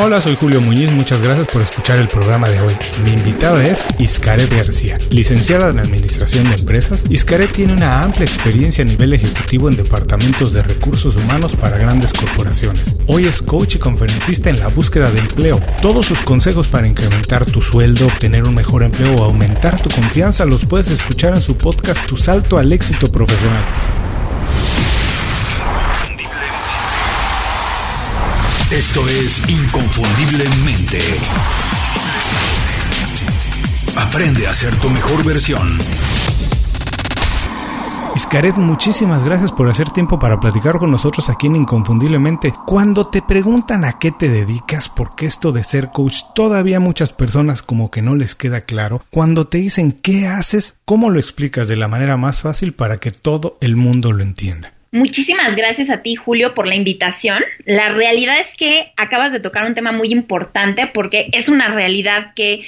[0.00, 2.72] Hola, soy Julio Muñiz, muchas gracias por escuchar el programa de hoy.
[3.02, 7.04] Mi invitada es Iscaret García, licenciada en Administración de Empresas.
[7.10, 12.12] Iscaret tiene una amplia experiencia a nivel ejecutivo en departamentos de recursos humanos para grandes
[12.12, 12.94] corporaciones.
[13.08, 15.60] Hoy es coach y conferencista en la búsqueda de empleo.
[15.82, 20.44] Todos sus consejos para incrementar tu sueldo, obtener un mejor empleo o aumentar tu confianza
[20.44, 23.64] los puedes escuchar en su podcast Tu Salto al Éxito Profesional.
[28.70, 30.98] Esto es Inconfundiblemente.
[33.96, 35.78] Aprende a ser tu mejor versión.
[38.14, 42.52] Iscaret, muchísimas gracias por hacer tiempo para platicar con nosotros aquí en Inconfundiblemente.
[42.66, 47.62] Cuando te preguntan a qué te dedicas, porque esto de ser coach todavía muchas personas
[47.62, 49.00] como que no les queda claro.
[49.08, 53.10] Cuando te dicen qué haces, ¿cómo lo explicas de la manera más fácil para que
[53.12, 54.74] todo el mundo lo entienda?
[54.90, 57.44] Muchísimas gracias a ti, Julio, por la invitación.
[57.66, 62.32] La realidad es que acabas de tocar un tema muy importante porque es una realidad
[62.34, 62.64] que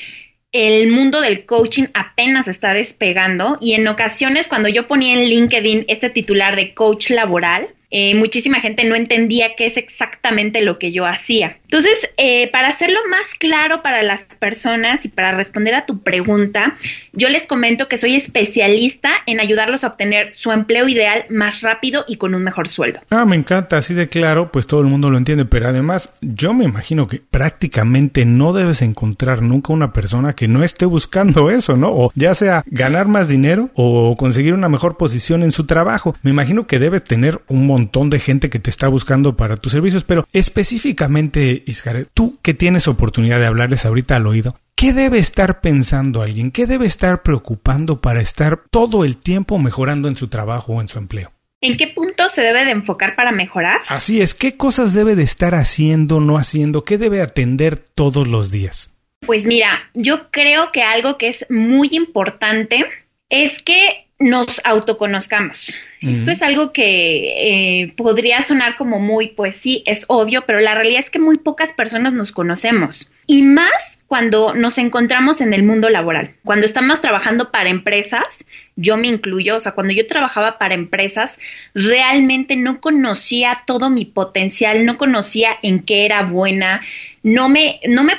[0.52, 5.85] el mundo del coaching apenas está despegando y en ocasiones cuando yo ponía en LinkedIn
[5.88, 10.93] este titular de coach laboral, eh, muchísima gente no entendía qué es exactamente lo que
[10.93, 11.59] yo hacía.
[11.65, 16.74] Entonces, eh, para hacerlo más claro para las personas y para responder a tu pregunta,
[17.13, 22.05] yo les comento que soy especialista en ayudarlos a obtener su empleo ideal más rápido
[22.07, 23.01] y con un mejor sueldo.
[23.11, 26.55] Ah, me encanta, así de claro, pues todo el mundo lo entiende, pero además yo
[26.55, 31.77] me imagino que prácticamente no debes encontrar nunca una persona que no esté buscando eso,
[31.77, 31.91] ¿no?
[31.93, 36.16] O ya sea ganar más dinero o conseguir una mejor posición en su trabajo.
[36.23, 39.57] Me imagino que debe tener un montón montón de gente que te está buscando para
[39.57, 44.95] tus servicios, pero específicamente, Iscaret, tú que tienes oportunidad de hablarles ahorita al oído, ¿Qué
[44.95, 46.51] debe estar pensando alguien?
[46.51, 50.89] ¿Qué debe estar preocupando para estar todo el tiempo mejorando en su trabajo o en
[50.89, 51.33] su empleo?
[51.61, 53.83] ¿En qué punto se debe de enfocar para mejorar?
[53.89, 56.83] Así es, ¿qué cosas debe de estar haciendo, no haciendo?
[56.83, 58.93] ¿Qué debe atender todos los días?
[59.27, 62.87] Pues mira, yo creo que algo que es muy importante
[63.29, 65.75] es que nos autoconozcamos.
[66.03, 70.75] Esto es algo que eh, podría sonar como muy, pues sí, es obvio, pero la
[70.75, 73.11] realidad es que muy pocas personas nos conocemos.
[73.27, 76.34] Y más cuando nos encontramos en el mundo laboral.
[76.45, 78.47] Cuando estamos trabajando para empresas,
[78.77, 81.39] yo me incluyo, o sea, cuando yo trabajaba para empresas,
[81.75, 86.81] realmente no conocía todo mi potencial, no conocía en qué era buena,
[87.22, 88.15] no me, no me,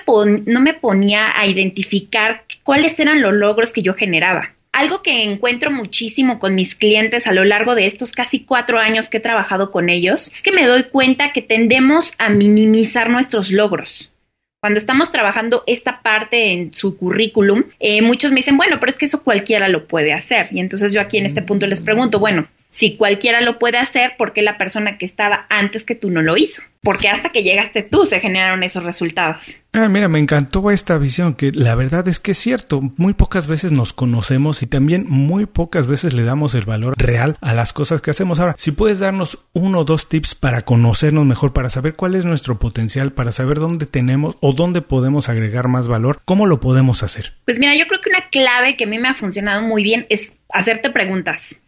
[0.46, 5.72] no me ponía a identificar cuáles eran los logros que yo generaba algo que encuentro
[5.72, 9.72] muchísimo con mis clientes a lo largo de estos casi cuatro años que he trabajado
[9.72, 14.14] con ellos es que me doy cuenta que tendemos a minimizar nuestros logros.
[14.62, 18.96] Cuando estamos trabajando esta parte en su currículum, eh, muchos me dicen, bueno, pero es
[18.96, 20.50] que eso cualquiera lo puede hacer.
[20.52, 24.14] Y entonces yo aquí en este punto les pregunto, bueno, si cualquiera lo puede hacer,
[24.18, 26.64] ¿por qué la persona que estaba antes que tú no lo hizo?
[26.82, 29.60] Porque hasta que llegaste tú se generaron esos resultados.
[29.74, 33.46] Ah, mira, me encantó esta visión, que la verdad es que es cierto, muy pocas
[33.46, 37.72] veces nos conocemos y también muy pocas veces le damos el valor real a las
[37.72, 38.40] cosas que hacemos.
[38.40, 42.26] Ahora, si puedes darnos uno o dos tips para conocernos mejor, para saber cuál es
[42.26, 47.04] nuestro potencial, para saber dónde tenemos o dónde podemos agregar más valor, ¿cómo lo podemos
[47.04, 47.34] hacer?
[47.46, 50.08] Pues mira, yo creo que una clave que a mí me ha funcionado muy bien
[50.10, 51.62] es hacerte preguntas.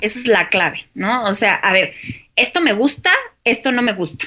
[0.00, 1.24] Esa es la clave, ¿no?
[1.24, 1.94] O sea, a ver,
[2.36, 3.12] esto me gusta,
[3.44, 4.26] esto no me gusta.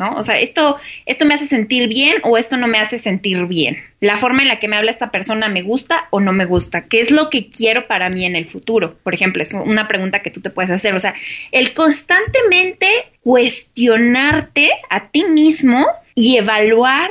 [0.00, 0.16] ¿no?
[0.16, 3.76] O sea, esto, esto me hace sentir bien o esto no me hace sentir bien.
[4.00, 6.88] La forma en la que me habla esta persona me gusta o no me gusta.
[6.88, 8.96] ¿Qué es lo que quiero para mí en el futuro?
[9.04, 10.94] Por ejemplo, es una pregunta que tú te puedes hacer.
[10.94, 11.14] O sea,
[11.52, 12.88] el constantemente
[13.20, 17.10] cuestionarte a ti mismo y evaluar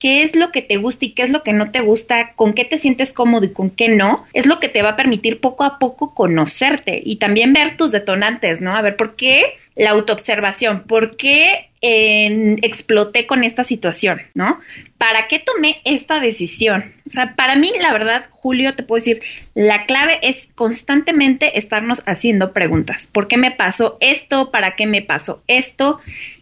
[0.00, 2.54] qué es lo que te gusta y qué es lo que no te gusta, con
[2.54, 5.40] qué te sientes cómodo y con qué no, es lo que te va a permitir
[5.40, 8.74] poco a poco conocerte y también ver tus detonantes, ¿no?
[8.74, 10.84] A ver, ¿por qué la autoobservación?
[10.84, 14.60] ¿Por qué exploté con esta situación, ¿no?
[14.98, 16.92] ¿Para qué tomé esta decisión?
[17.06, 19.22] O sea, para mí, la verdad, Julio, te puedo decir,
[19.54, 23.06] la clave es constantemente estarnos haciendo preguntas.
[23.06, 24.50] ¿Por qué me pasó esto?
[24.50, 26.00] ¿Para qué me pasó esto?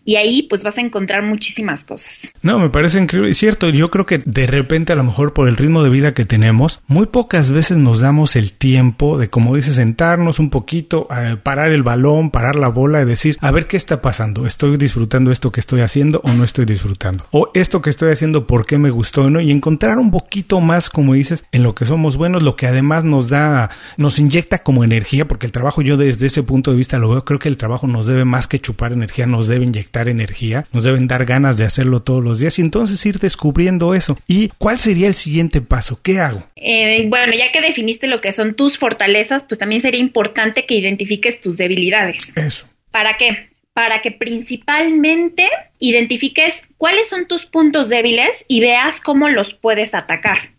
[0.08, 2.32] y ahí pues vas a encontrar muchísimas cosas.
[2.40, 3.34] No, me parece increíble.
[3.34, 6.24] Cierto, yo creo que de repente a lo mejor por el ritmo de vida que
[6.24, 11.08] tenemos, muy pocas veces nos damos el tiempo de, como dices, sentarnos un poquito,
[11.42, 14.46] parar el balón, parar la bola y decir, a ver qué está pasando.
[14.46, 17.26] ¿Estoy disfrutando esto que estoy haciendo o no estoy disfrutando?
[17.30, 19.30] O esto que estoy haciendo, ¿por qué me gustó?
[19.30, 19.40] ¿no?
[19.40, 23.04] Y encontrar un poquito más, como dices, en lo que somos buenos, lo que además
[23.04, 26.98] nos da, nos inyecta como energía, porque el trabajo yo desde ese punto de vista
[26.98, 30.08] lo veo, creo que el trabajo nos debe más que chupar energía, nos debe inyectar
[30.08, 34.18] energía, nos deben dar ganas de hacerlo todos los días y entonces ir descubriendo eso.
[34.26, 35.98] ¿Y cuál sería el siguiente paso?
[36.02, 36.42] ¿Qué hago?
[36.56, 40.74] Eh, bueno, ya que definiste lo que son tus fortalezas, pues también sería importante que
[40.74, 42.32] identifiques tus debilidades.
[42.36, 42.66] Eso.
[42.90, 43.48] ¿Para qué?
[43.78, 45.48] Para que principalmente
[45.78, 50.50] identifiques cuáles son tus puntos débiles y veas cómo los puedes atacar.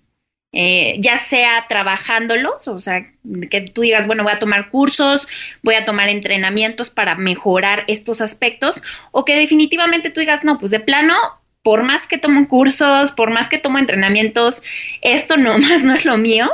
[0.53, 3.11] Eh, ya sea trabajándolos, o sea,
[3.51, 5.27] que tú digas, bueno, voy a tomar cursos,
[5.63, 8.81] voy a tomar entrenamientos para mejorar estos aspectos,
[9.11, 13.31] o que definitivamente tú digas, no, pues de plano, por más que tomo cursos, por
[13.31, 14.63] más que tomo entrenamientos,
[15.01, 16.49] esto nomás no es lo mío,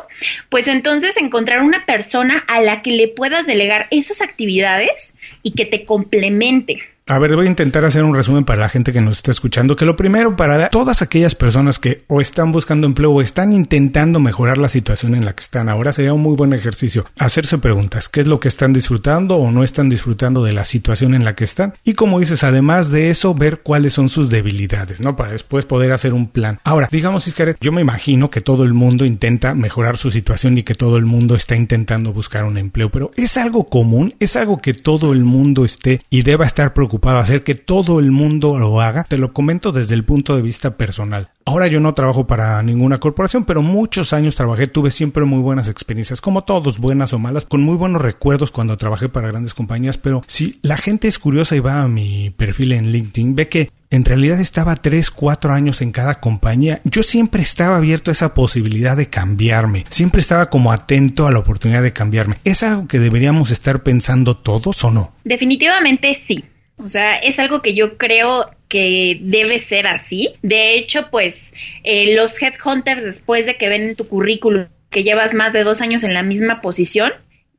[0.50, 5.66] pues entonces encontrar una persona a la que le puedas delegar esas actividades y que
[5.66, 6.95] te complemente.
[7.08, 9.76] A ver, voy a intentar hacer un resumen para la gente que nos está escuchando,
[9.76, 14.20] que lo primero para todas aquellas personas que o están buscando empleo o están intentando
[14.20, 18.10] mejorar la situación en la que están ahora, sería un muy buen ejercicio hacerse preguntas,
[18.10, 21.36] ¿qué es lo que están disfrutando o no están disfrutando de la situación en la
[21.36, 21.76] que están?
[21.84, 25.16] Y como dices, además de eso, ver cuáles son sus debilidades, ¿no?
[25.16, 26.60] Para después poder hacer un plan.
[26.64, 30.64] Ahora, digamos, Iscaret, yo me imagino que todo el mundo intenta mejorar su situación y
[30.64, 34.16] que todo el mundo está intentando buscar un empleo, pero ¿es algo común?
[34.20, 36.95] ¿Es algo que todo el mundo esté y deba estar preocupado?
[36.96, 39.04] Preocupado hacer que todo el mundo lo haga.
[39.04, 41.30] Te lo comento desde el punto de vista personal.
[41.46, 45.68] Ahora yo no trabajo para ninguna corporación, pero muchos años trabajé, tuve siempre muy buenas
[45.68, 49.98] experiencias, como todos, buenas o malas, con muy buenos recuerdos cuando trabajé para grandes compañías,
[49.98, 53.72] pero si la gente es curiosa y va a mi perfil en LinkedIn, ve que
[53.92, 56.82] en realidad estaba 3, 4 años en cada compañía.
[56.84, 59.86] Yo siempre estaba abierto a esa posibilidad de cambiarme.
[59.90, 62.38] Siempre estaba como atento a la oportunidad de cambiarme.
[62.44, 65.14] ¿Es algo que deberíamos estar pensando todos o no?
[65.24, 66.44] Definitivamente sí.
[66.78, 70.34] O sea, es algo que yo creo que debe ser así.
[70.42, 75.34] De hecho, pues eh, los headhunters, después de que ven en tu currículum que llevas
[75.34, 77.12] más de dos años en la misma posición,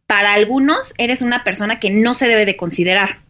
[0.07, 3.21] para algunos eres una persona que no se debe de considerar.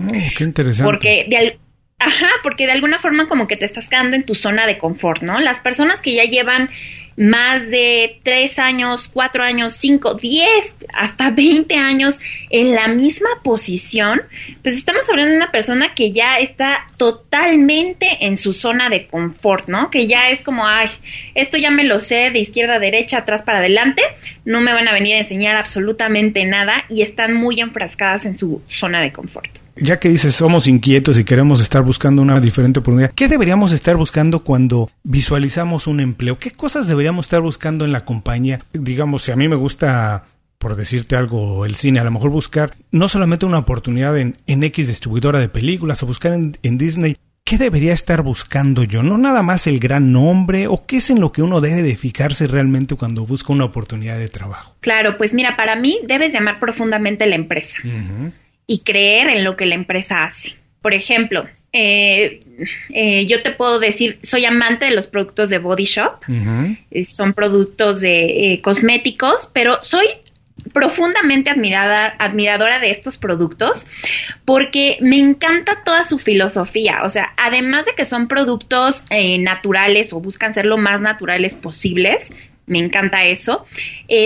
[0.00, 0.90] Oh, qué interesante.
[0.90, 1.58] Porque de,
[2.00, 5.22] Ajá, porque de alguna forma como que te estás quedando en tu zona de confort,
[5.22, 5.40] ¿no?
[5.40, 6.70] Las personas que ya llevan
[7.16, 14.22] más de tres años, cuatro años, cinco, diez, hasta veinte años en la misma posición,
[14.62, 19.66] pues estamos hablando de una persona que ya está totalmente en su zona de confort,
[19.66, 19.90] ¿no?
[19.90, 20.88] Que ya es como, ay,
[21.34, 24.02] esto ya me lo sé de izquierda a derecha, atrás para adelante,
[24.44, 28.62] no me van a venir a enseñar absolutamente nada y están muy enfrascadas en su
[28.66, 33.12] zona de confort ya que dices somos inquietos y queremos estar buscando una diferente oportunidad,
[33.14, 36.38] ¿qué deberíamos estar buscando cuando visualizamos un empleo?
[36.38, 38.60] ¿Qué cosas deberíamos estar buscando en la compañía?
[38.72, 40.24] Digamos, si a mí me gusta
[40.58, 44.88] por decirte algo, el cine, a lo mejor buscar no solamente una oportunidad en, X
[44.88, 49.04] distribuidora de películas o buscar en, en, Disney, ¿qué debería estar buscando yo?
[49.04, 51.96] No nada más el gran nombre o qué es en lo que uno debe de
[51.96, 54.76] fijarse realmente cuando busca una oportunidad de trabajo.
[54.80, 57.78] Claro, pues mira, para mí debes llamar profundamente la empresa
[58.68, 60.54] y creer en lo que la empresa hace.
[60.80, 62.38] Por ejemplo, eh,
[62.90, 66.20] eh, yo te puedo decir, soy amante de los productos de Body Shop,
[66.90, 70.06] eh, son productos de cosméticos, pero soy
[70.74, 73.88] profundamente admirada, admiradora de estos productos
[74.44, 77.00] porque me encanta toda su filosofía.
[77.04, 79.06] O sea, además de que son productos
[79.38, 82.34] naturales o buscan ser lo más naturales posibles,
[82.66, 83.64] me encanta eso,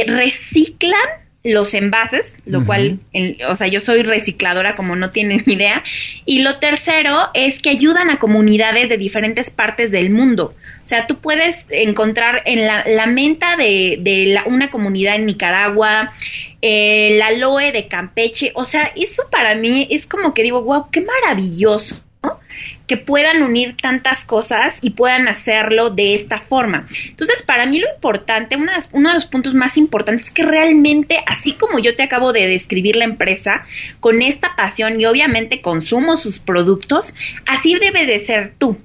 [0.06, 3.00] reciclan los envases, lo cual,
[3.48, 5.82] o sea, yo soy recicladora como no tienen idea.
[6.24, 10.54] Y lo tercero es que ayudan a comunidades de diferentes partes del mundo.
[10.82, 16.12] O sea, tú puedes encontrar en la, la menta de, de una comunidad en Nicaragua,
[16.60, 18.52] eh, la Loe de Campeche.
[18.54, 22.02] O sea, eso para mí es como que digo, wow, qué maravilloso
[22.86, 26.86] que puedan unir tantas cosas y puedan hacerlo de esta forma.
[27.06, 31.52] Entonces, para mí lo importante, uno de los puntos más importantes es que realmente, así
[31.52, 33.64] como yo te acabo de describir la empresa,
[34.00, 37.14] con esta pasión y obviamente consumo sus productos,
[37.46, 38.76] así debe de ser tú.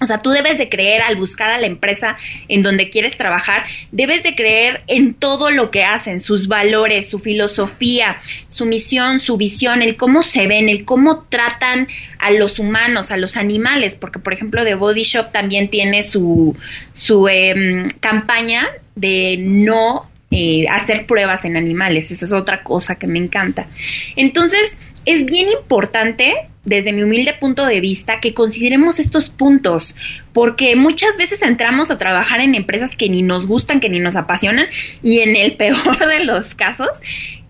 [0.00, 2.16] O sea, tú debes de creer al buscar a la empresa
[2.48, 7.18] en donde quieres trabajar, debes de creer en todo lo que hacen, sus valores, su
[7.18, 11.88] filosofía, su misión, su visión, el cómo se ven, el cómo tratan
[12.18, 16.56] a los humanos, a los animales, porque por ejemplo The Body Shop también tiene su,
[16.92, 22.10] su em, campaña de no eh, hacer pruebas en animales.
[22.10, 23.68] Esa es otra cosa que me encanta.
[24.16, 29.94] Entonces, es bien importante, desde mi humilde punto de vista, que consideremos estos puntos,
[30.32, 34.16] porque muchas veces entramos a trabajar en empresas que ni nos gustan, que ni nos
[34.16, 34.66] apasionan,
[35.02, 37.00] y en el peor de los casos,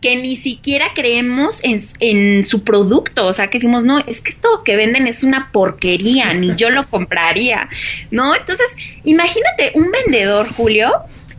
[0.03, 4.31] que ni siquiera creemos en, en su producto, o sea, que decimos, no, es que
[4.31, 7.71] esto que venden es una porquería, ni yo lo compraría,
[8.11, 8.37] ¿no?
[8.37, 10.93] Entonces, imagínate un vendedor, Julio,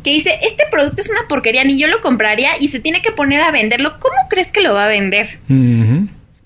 [0.08, 3.12] que dice, este producto es una porquería, ni yo lo compraría y se tiene que
[3.12, 5.38] poner a venderlo, ¿cómo crees que lo va a vender?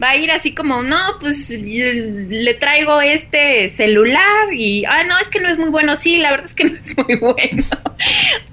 [0.01, 5.29] Va a ir así como, no, pues le traigo este celular y, ah, no, es
[5.29, 7.63] que no es muy bueno, sí, la verdad es que no es muy bueno.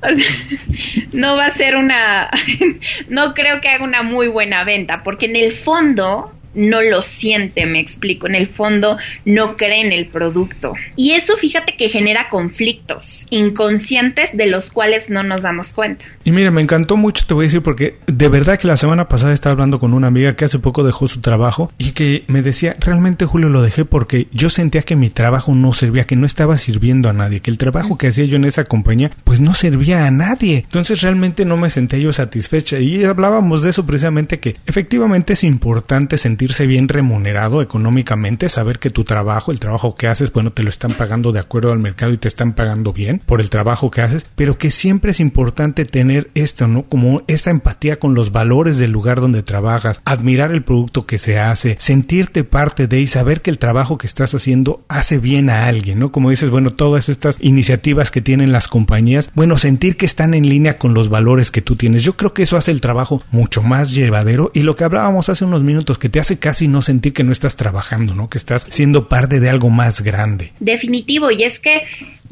[1.13, 2.29] no va a ser una,
[3.09, 7.67] no creo que haga una muy buena venta, porque en el fondo no lo siente,
[7.67, 10.75] me explico, en el fondo no cree en el producto.
[10.97, 16.05] Y eso fíjate que genera conflictos inconscientes de los cuales no nos damos cuenta.
[16.25, 19.09] Y mira, me encantó mucho, te voy a decir, porque de verdad que la semana
[19.09, 22.43] pasada estaba hablando con una amiga que hace poco dejó su trabajo y que me
[22.43, 26.27] decía, realmente Julio lo dejé porque yo sentía que mi trabajo no servía, que no
[26.27, 29.55] estaba sirviendo a nadie, que el trabajo que hacía yo en esa compañía pues no
[29.55, 30.59] servía a nadie.
[30.59, 35.45] Entonces realmente no me sentía yo satisfecha y hablábamos de eso precisamente que efectivamente es
[35.45, 40.53] importante sentir sentirse bien remunerado económicamente, saber que tu trabajo, el trabajo que haces, bueno,
[40.53, 43.51] te lo están pagando de acuerdo al mercado y te están pagando bien por el
[43.51, 46.85] trabajo que haces, pero que siempre es importante tener esto, ¿no?
[46.85, 51.41] Como esta empatía con los valores del lugar donde trabajas, admirar el producto que se
[51.41, 55.67] hace, sentirte parte de y saber que el trabajo que estás haciendo hace bien a
[55.67, 56.13] alguien, ¿no?
[56.13, 60.49] Como dices, bueno, todas estas iniciativas que tienen las compañías, bueno, sentir que están en
[60.49, 62.05] línea con los valores que tú tienes.
[62.05, 65.45] Yo creo que eso hace el trabajo mucho más llevadero y lo que hablábamos hace
[65.45, 68.29] unos minutos que te hace casi no sentir que no estás trabajando, ¿no?
[68.29, 70.53] Que estás siendo parte de algo más grande.
[70.61, 71.83] Definitivo, y es que,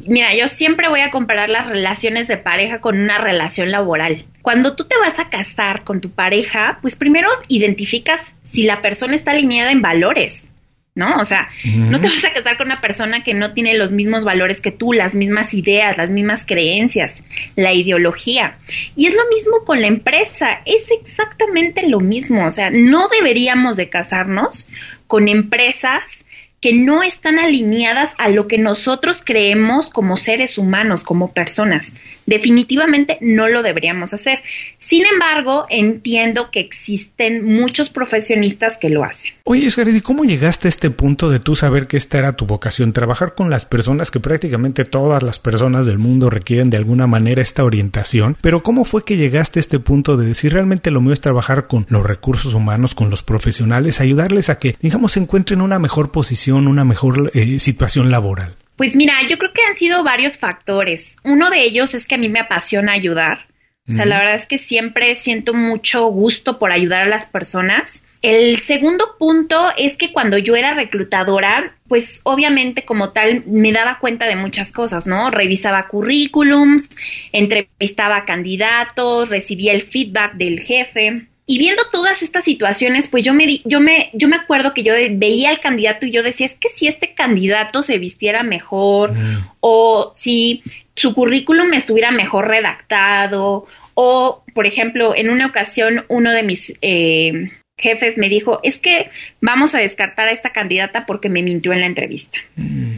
[0.06, 4.26] mira, yo siempre voy a comparar las relaciones de pareja con una relación laboral.
[4.42, 9.14] Cuando tú te vas a casar con tu pareja, pues primero identificas si la persona
[9.14, 10.50] está alineada en valores.
[10.96, 11.12] ¿No?
[11.20, 14.24] O sea, no te vas a casar con una persona que no tiene los mismos
[14.24, 17.22] valores que tú, las mismas ideas, las mismas creencias,
[17.54, 18.56] la ideología.
[18.96, 23.76] Y es lo mismo con la empresa, es exactamente lo mismo, o sea, no deberíamos
[23.76, 24.70] de casarnos
[25.06, 26.26] con empresas
[26.66, 31.94] que no están alineadas a lo que nosotros creemos como seres humanos, como personas.
[32.26, 34.42] Definitivamente no lo deberíamos hacer.
[34.76, 39.30] Sin embargo, entiendo que existen muchos profesionistas que lo hacen.
[39.44, 42.92] Oye, ¿y ¿cómo llegaste a este punto de tú saber que esta era tu vocación?
[42.92, 47.42] Trabajar con las personas que prácticamente todas las personas del mundo requieren de alguna manera
[47.42, 48.36] esta orientación.
[48.40, 51.68] Pero ¿cómo fue que llegaste a este punto de decir realmente lo mío es trabajar
[51.68, 55.78] con los recursos humanos, con los profesionales, ayudarles a que, digamos, se encuentren en una
[55.78, 56.55] mejor posición?
[56.56, 58.56] Una mejor eh, situación laboral?
[58.76, 61.18] Pues mira, yo creo que han sido varios factores.
[61.24, 63.46] Uno de ellos es que a mí me apasiona ayudar.
[63.88, 68.04] O sea, la verdad es que siempre siento mucho gusto por ayudar a las personas.
[68.20, 74.00] El segundo punto es que cuando yo era reclutadora, pues obviamente como tal me daba
[74.00, 75.30] cuenta de muchas cosas, ¿no?
[75.30, 76.88] Revisaba currículums,
[77.30, 81.28] entrevistaba candidatos, recibía el feedback del jefe.
[81.48, 84.94] Y viendo todas estas situaciones, pues yo me, yo me, yo me acuerdo que yo
[85.12, 89.50] veía al candidato y yo decía, es que si este candidato se vistiera mejor mm.
[89.60, 90.62] o si
[90.96, 97.52] su currículum estuviera mejor redactado o, por ejemplo, en una ocasión uno de mis eh,
[97.78, 99.10] jefes me dijo, es que
[99.40, 102.38] vamos a descartar a esta candidata porque me mintió en la entrevista.
[102.56, 102.96] Mm.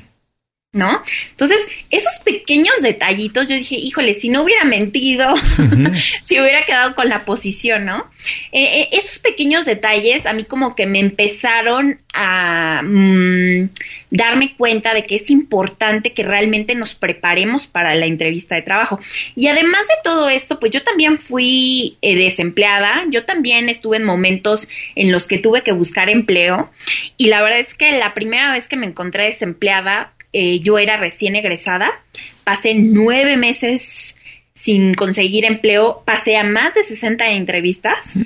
[0.73, 1.03] ¿No?
[1.31, 5.35] Entonces, esos pequeños detallitos, yo dije, híjole, si no hubiera mentido,
[6.21, 8.07] si hubiera quedado con la posición, ¿no?
[8.53, 13.71] Eh, eh, esos pequeños detalles a mí como que me empezaron a mm,
[14.11, 19.01] darme cuenta de que es importante que realmente nos preparemos para la entrevista de trabajo.
[19.35, 24.05] Y además de todo esto, pues yo también fui eh, desempleada, yo también estuve en
[24.05, 26.71] momentos en los que tuve que buscar empleo
[27.17, 30.97] y la verdad es que la primera vez que me encontré desempleada, eh, yo era
[30.97, 32.01] recién egresada,
[32.45, 34.17] pasé nueve meses
[34.55, 38.21] sin conseguir empleo, pasé a más de 60 entrevistas.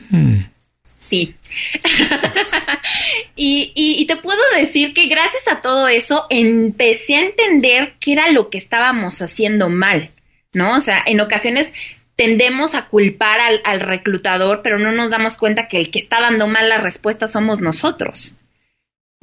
[0.98, 1.34] Sí.
[3.34, 8.30] y, y, te puedo decir que gracias a todo eso empecé a entender qué era
[8.30, 10.10] lo que estábamos haciendo mal,
[10.52, 10.76] ¿no?
[10.76, 11.72] O sea, en ocasiones
[12.14, 16.20] tendemos a culpar al, al reclutador, pero no nos damos cuenta que el que está
[16.20, 18.36] dando mal la respuesta somos nosotros.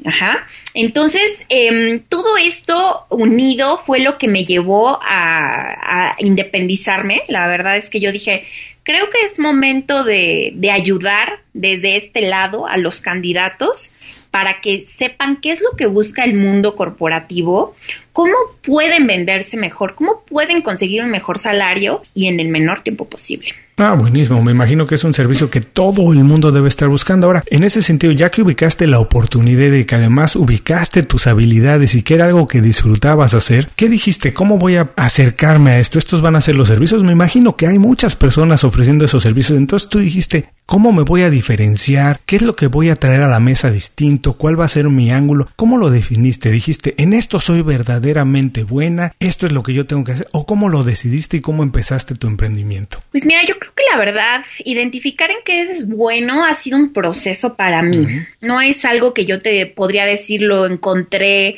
[0.06, 0.46] Ajá.
[0.74, 7.22] Entonces, em, todo esto unido fue lo que me llevó a, independizarme.
[7.28, 8.46] La verdad es que yo dije,
[8.84, 13.94] creo que es momento de, de ayudar desde este lado a los candidatos
[14.32, 17.76] para que sepan qué es lo que busca el mundo corporativo,
[18.14, 23.06] cómo pueden venderse mejor, cómo pueden conseguir un mejor salario y en el menor tiempo
[23.06, 23.54] posible.
[23.82, 24.44] Ah, buenísimo.
[24.44, 27.28] Me imagino que es un servicio que todo el mundo debe estar buscando.
[27.28, 31.96] Ahora, en ese sentido, ya que ubicaste la oportunidad y que además ubicaste tus habilidades
[31.96, 34.34] y que era algo que disfrutabas hacer, ¿qué dijiste?
[34.34, 35.98] ¿Cómo voy a acercarme a esto?
[35.98, 37.04] ¿Estos van a ser los servicios?
[37.04, 39.58] Me imagino que hay muchas personas ofreciendo esos servicios.
[39.58, 42.20] Entonces tú dijiste, ¿cómo me voy a diferenciar?
[42.26, 44.34] ¿Qué es lo que voy a traer a la mesa distinto?
[44.34, 45.48] ¿Cuál va a ser mi ángulo?
[45.56, 46.52] ¿Cómo lo definiste?
[46.52, 50.28] Dijiste, en esto soy verdaderamente buena, esto es lo que yo tengo que hacer.
[50.34, 53.02] ¿O cómo lo decidiste y cómo empezaste tu emprendimiento?
[53.12, 56.94] Pues mira, yo creo que la verdad, identificar en qué es bueno ha sido un
[56.94, 58.06] proceso para mí.
[58.42, 61.58] No es algo que yo te podría decir, lo encontré,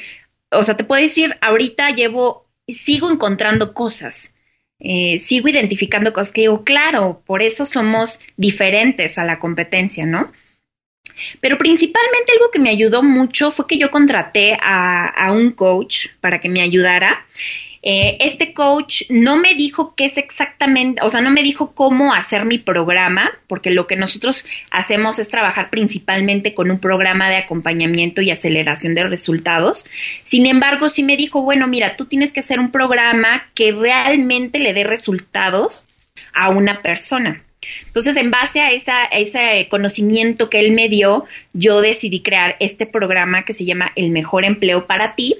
[0.51, 4.35] o sea, te puedo decir, ahorita llevo, sigo encontrando cosas.
[4.79, 10.31] Eh, sigo identificando cosas que digo, claro, por eso somos diferentes a la competencia, ¿no?
[11.39, 16.07] Pero principalmente algo que me ayudó mucho fue que yo contraté a, a un coach
[16.19, 17.25] para que me ayudara
[17.83, 22.13] eh, este coach no me dijo qué es exactamente, o sea, no me dijo cómo
[22.13, 27.37] hacer mi programa, porque lo que nosotros hacemos es trabajar principalmente con un programa de
[27.37, 29.87] acompañamiento y aceleración de resultados.
[30.23, 34.59] Sin embargo, sí me dijo, bueno, mira, tú tienes que hacer un programa que realmente
[34.59, 35.85] le dé resultados
[36.33, 37.43] a una persona.
[37.85, 42.85] Entonces, en base a, a ese conocimiento que él me dio, yo decidí crear este
[42.85, 45.35] programa que se llama El Mejor Empleo para ti,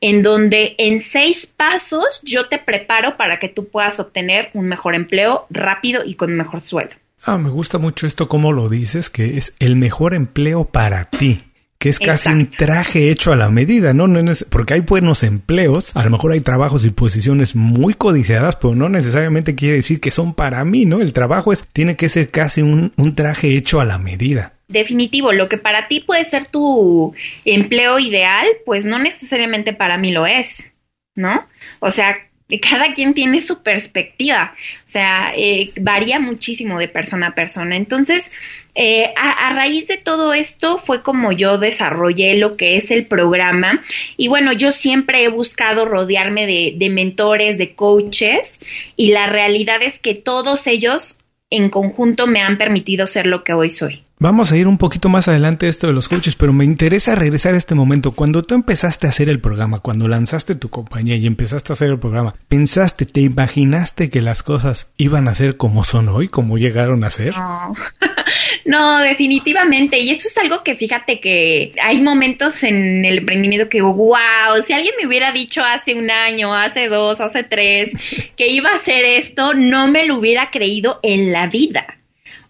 [0.00, 4.94] en donde en seis pasos yo te preparo para que tú puedas obtener un mejor
[4.94, 6.94] empleo rápido y con mejor sueldo.
[7.22, 11.44] Ah, me gusta mucho esto como lo dices, que es el mejor empleo para ti
[11.80, 14.06] que es casi un traje hecho a la medida, ¿no?
[14.06, 18.74] no porque hay buenos empleos, a lo mejor hay trabajos y posiciones muy codiciadas, pero
[18.74, 21.00] no necesariamente quiere decir que son para mí, ¿no?
[21.00, 24.59] El trabajo es, tiene que ser casi un, un traje hecho a la medida.
[24.70, 27.12] Definitivo, lo que para ti puede ser tu
[27.44, 30.72] empleo ideal, pues no necesariamente para mí lo es,
[31.16, 31.48] ¿no?
[31.80, 32.14] O sea,
[32.70, 37.76] cada quien tiene su perspectiva, o sea, eh, varía muchísimo de persona a persona.
[37.76, 38.32] Entonces,
[38.74, 43.82] eh, a, raíz de todo esto fue como yo desarrollé lo que es el programa
[44.16, 48.60] y bueno, yo siempre he buscado rodearme de, de mentores, de coaches
[48.96, 51.18] y la realidad es que todos ellos
[51.50, 54.04] en conjunto me han permitido ser lo que hoy soy.
[54.22, 57.54] Vamos a ir un poquito más adelante esto de los coaches, pero me interesa regresar
[57.54, 58.12] a este momento.
[58.12, 61.88] Cuando tú empezaste a hacer el programa, cuando lanzaste tu compañía y empezaste a hacer
[61.88, 66.58] el programa, ¿pensaste, te imaginaste que las cosas iban a ser como son hoy, como
[66.58, 67.34] llegaron a ser?
[67.34, 67.74] No.
[68.66, 69.98] no, definitivamente.
[69.98, 74.18] Y esto es algo que fíjate que hay momentos en el emprendimiento que wow,
[74.62, 77.96] si alguien me hubiera dicho hace un año, hace dos, hace tres,
[78.36, 81.99] que iba a hacer esto, no me lo hubiera creído en la vida.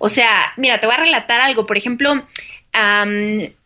[0.03, 1.67] O sea, mira, te voy a relatar algo.
[1.67, 2.27] Por ejemplo,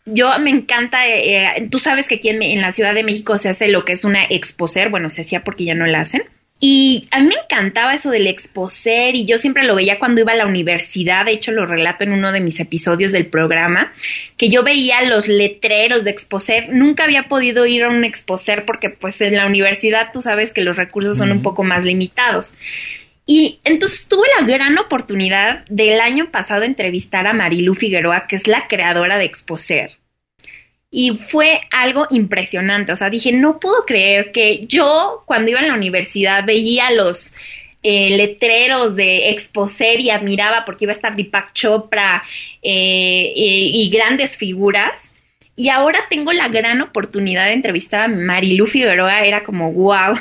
[0.05, 3.69] yo me encanta, eh, tú sabes que aquí en, la Ciudad de México se hace
[3.69, 6.25] lo que es una exposer, bueno, se hacía porque ya no la hacen.
[6.59, 10.33] Y a mí me encantaba eso del exposer y yo siempre lo veía cuando iba
[10.33, 13.93] a la universidad, de hecho lo relato en uno de mis episodios del programa,
[14.37, 18.91] que yo veía los letreros de exposer, nunca había podido ir a un exposer porque
[18.91, 22.55] pues en la universidad tú sabes que los recursos son un poco más limitados.
[23.27, 28.37] Y entonces tuve la gran oportunidad del año pasado de entrevistar a Marilu Figueroa, que
[28.37, 29.99] es la creadora de Exposer.
[30.91, 32.93] Y fue algo impresionante.
[32.93, 37.35] O sea, dije, no puedo creer que yo cuando iba a la universidad veía los
[37.83, 42.23] eh, letreros de Exposer y admiraba porque iba a estar Deepak Chopra
[42.63, 45.14] eh, y grandes figuras.
[45.57, 50.17] Y ahora tengo la gran oportunidad de entrevistar a Marilu Figueroa, era como wow.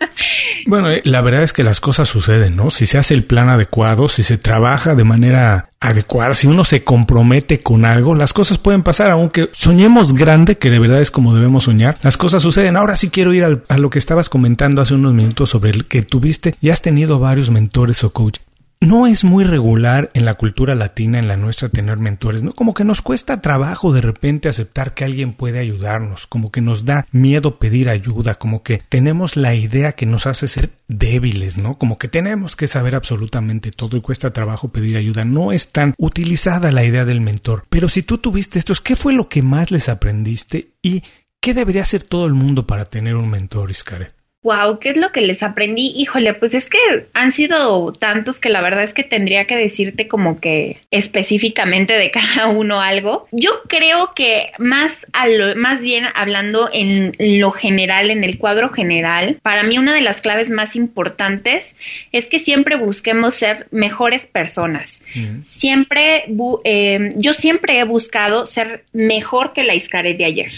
[0.66, 2.70] bueno, eh, la verdad es que las cosas suceden, ¿no?
[2.70, 6.84] Si se hace el plan adecuado, si se trabaja de manera adecuada, si uno se
[6.84, 11.34] compromete con algo, las cosas pueden pasar, aunque soñemos grande, que de verdad es como
[11.34, 12.76] debemos soñar, las cosas suceden.
[12.76, 16.02] Ahora sí quiero ir a lo que estabas comentando hace unos minutos sobre el que
[16.02, 18.38] tuviste y has tenido varios mentores o coach
[18.80, 22.52] no es muy regular en la cultura latina, en la nuestra, tener mentores, ¿no?
[22.52, 26.84] Como que nos cuesta trabajo de repente aceptar que alguien puede ayudarnos, como que nos
[26.84, 31.76] da miedo pedir ayuda, como que tenemos la idea que nos hace ser débiles, ¿no?
[31.76, 35.24] Como que tenemos que saber absolutamente todo y cuesta trabajo pedir ayuda.
[35.24, 37.64] No es tan utilizada la idea del mentor.
[37.68, 41.02] Pero si tú tuviste estos, ¿qué fue lo que más les aprendiste y
[41.40, 44.17] qué debería hacer todo el mundo para tener un mentor, Iscaret?
[44.42, 45.92] Wow, ¿qué es lo que les aprendí?
[45.96, 46.78] Híjole, pues es que
[47.12, 52.10] han sido tantos que la verdad es que tendría que decirte como que específicamente de
[52.12, 53.26] cada uno algo.
[53.32, 59.40] Yo creo que más a más bien hablando en lo general, en el cuadro general,
[59.42, 61.76] para mí una de las claves más importantes
[62.12, 65.04] es que siempre busquemos ser mejores personas.
[65.42, 66.26] Siempre,
[66.64, 70.52] eh, yo siempre he buscado ser mejor que la Iscaret de ayer.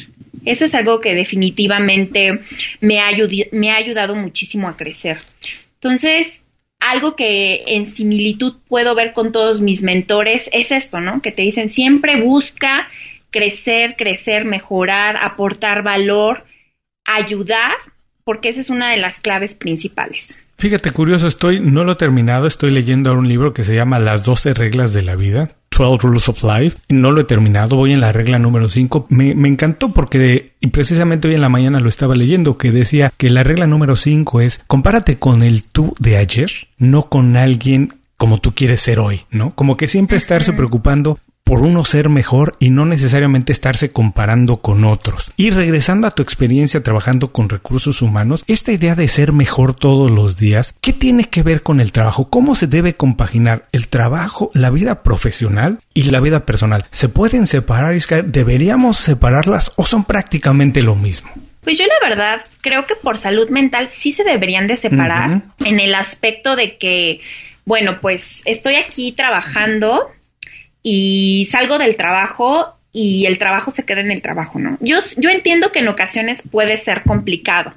[0.45, 2.41] Eso es algo que definitivamente
[2.81, 5.19] me ha, ayudado muchísimo a crecer.
[5.75, 6.45] Entonces,
[6.81, 11.21] algo que en similitud puedo ver con todos mis mentores es esto, ¿no?
[11.23, 12.89] Que te dicen siempre busca
[13.31, 16.45] crecer, crecer, mejorar, aportar valor,
[17.05, 17.75] ayudar,
[18.25, 20.45] porque esa es una de las claves principales.
[20.59, 23.99] Fíjate, curioso, estoy, no lo he terminado, estoy leyendo ahora un libro que se llama
[23.99, 25.57] Las 12 reglas de la vida.
[25.85, 26.79] 12 Rules of Life.
[26.89, 29.07] No lo he terminado, voy en la regla número 5.
[29.09, 33.13] Me, me encantó porque, y precisamente hoy en la mañana lo estaba leyendo, que decía
[33.17, 37.95] que la regla número 5 es compárate con el tú de ayer, no con alguien
[38.19, 39.55] como tú quieres ser hoy, ¿no?
[39.55, 41.19] Como que siempre estarse preocupando
[41.51, 45.33] por uno ser mejor y no necesariamente estarse comparando con otros.
[45.37, 50.13] Y regresando a tu experiencia trabajando con recursos humanos, esta idea de ser mejor todos
[50.13, 52.31] los días, ¿qué tiene que ver con el trabajo?
[52.31, 56.85] ¿Cómo se debe compaginar el trabajo, la vida profesional y la vida personal?
[56.93, 61.33] ¿Se pueden separar, ¿Deberíamos separarlas o son prácticamente lo mismo?
[61.63, 65.81] Pues yo la verdad creo que por salud mental sí se deberían de separar en
[65.81, 67.23] el aspecto de que,
[67.65, 70.13] bueno, pues estoy aquí trabajando
[70.83, 74.77] y salgo del trabajo y el trabajo se queda en el trabajo, ¿no?
[74.81, 77.75] Yo, yo entiendo que en ocasiones puede ser complicado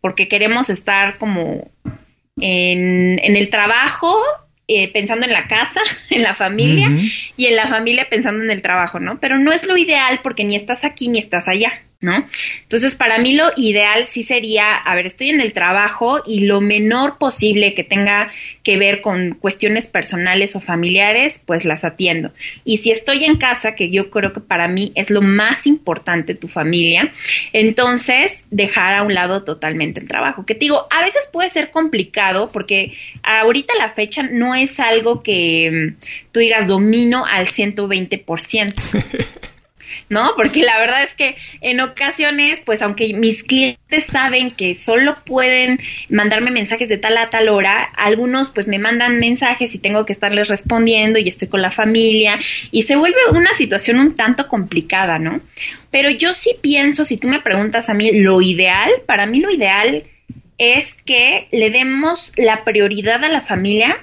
[0.00, 1.70] porque queremos estar como
[2.38, 4.16] en, en el trabajo
[4.68, 6.90] eh, pensando en la casa, en la familia
[7.36, 9.20] y en la familia pensando en el trabajo, ¿no?
[9.20, 11.82] Pero no es lo ideal porque ni estás aquí ni estás allá.
[12.00, 12.26] ¿No?
[12.62, 16.60] Entonces, para mí lo ideal sí sería, a ver, estoy en el trabajo y lo
[16.60, 18.30] menor posible que tenga
[18.62, 22.32] que ver con cuestiones personales o familiares, pues las atiendo.
[22.64, 26.34] Y si estoy en casa, que yo creo que para mí es lo más importante
[26.34, 27.12] tu familia,
[27.52, 30.44] entonces dejar a un lado totalmente el trabajo.
[30.44, 35.22] Que te digo, a veces puede ser complicado porque ahorita la fecha no es algo
[35.22, 38.74] que mm, tú digas domino al 120%.
[40.08, 40.32] ¿no?
[40.36, 45.78] Porque la verdad es que en ocasiones, pues aunque mis clientes saben que solo pueden
[46.08, 50.12] mandarme mensajes de tal a tal hora, algunos pues me mandan mensajes y tengo que
[50.12, 52.38] estarles respondiendo y estoy con la familia
[52.70, 55.40] y se vuelve una situación un tanto complicada, ¿no?
[55.90, 59.50] Pero yo sí pienso, si tú me preguntas a mí lo ideal, para mí lo
[59.50, 60.04] ideal
[60.58, 64.02] es que le demos la prioridad a la familia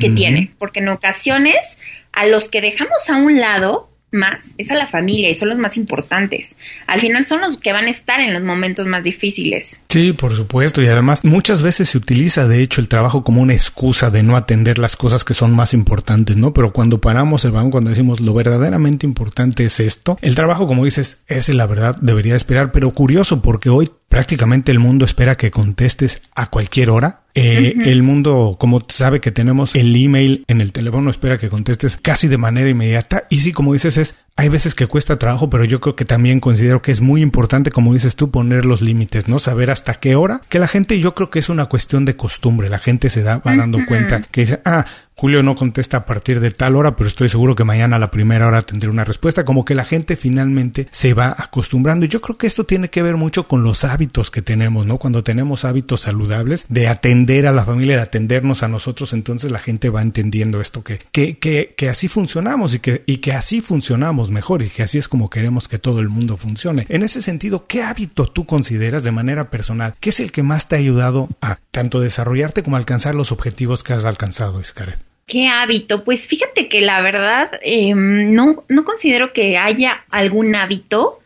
[0.00, 1.80] que tiene, porque en ocasiones
[2.12, 5.58] a los que dejamos a un lado, más es a la familia y son los
[5.58, 6.58] más importantes.
[6.86, 9.82] Al final son los que van a estar en los momentos más difíciles.
[9.88, 10.80] Sí, por supuesto.
[10.80, 14.36] Y además muchas veces se utiliza de hecho el trabajo como una excusa de no
[14.36, 16.54] atender las cosas que son más importantes, ¿no?
[16.54, 20.84] Pero cuando paramos el banco, cuando decimos lo verdaderamente importante es esto, el trabajo, como
[20.84, 22.72] dices, ese la verdad debería esperar.
[22.72, 28.02] Pero curioso porque hoy prácticamente el mundo espera que contestes a cualquier hora eh, el
[28.02, 32.38] mundo, como sabe que tenemos el email en el teléfono, espera que contestes casi de
[32.38, 33.24] manera inmediata.
[33.28, 36.40] Y sí, como dices, es hay veces que cuesta trabajo, pero yo creo que también
[36.40, 39.38] considero que es muy importante, como dices tú, poner los límites, ¿no?
[39.38, 40.40] Saber hasta qué hora.
[40.48, 42.68] Que la gente, yo creo que es una cuestión de costumbre.
[42.68, 46.40] La gente se da, va dando cuenta que dice, ah, Julio no contesta a partir
[46.40, 49.44] de tal hora, pero estoy seguro que mañana a la primera hora tendré una respuesta.
[49.44, 52.04] Como que la gente finalmente se va acostumbrando.
[52.04, 54.98] Y yo creo que esto tiene que ver mucho con los hábitos que tenemos, ¿no?
[54.98, 59.58] Cuando tenemos hábitos saludables de atender a la familia, de atendernos a nosotros, entonces la
[59.58, 63.60] gente va entendiendo esto, que, que, que, que así funcionamos y que, y que así
[63.60, 66.86] funcionamos mejor y que así es como queremos que todo el mundo funcione.
[66.88, 70.68] En ese sentido, ¿qué hábito tú consideras de manera personal que es el que más
[70.68, 74.98] te ha ayudado a tanto desarrollarte como alcanzar los objetivos que has alcanzado, Iscaret?
[75.26, 76.04] ¿Qué hábito?
[76.04, 81.20] Pues fíjate que la verdad em, no, no considero que haya algún hábito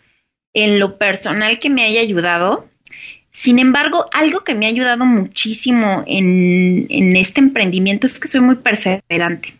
[0.54, 2.66] en lo personal que me haya ayudado.
[3.38, 8.40] Sin embargo, algo que me ha ayudado muchísimo en, en este emprendimiento es que soy
[8.40, 9.54] muy perseverante.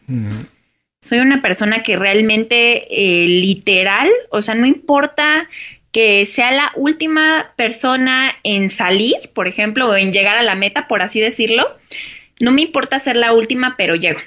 [1.01, 5.49] Soy una persona que realmente eh, literal, o sea, no importa
[5.93, 10.89] que sea la última persona en salir, por ejemplo, o en llegar a la meta,
[10.89, 11.65] por así decirlo,
[12.41, 14.19] no me importa ser la última, pero llego.